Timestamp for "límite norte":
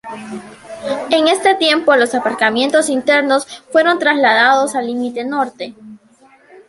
4.87-5.75